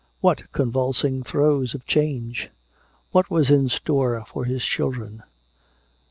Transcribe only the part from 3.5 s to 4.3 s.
in store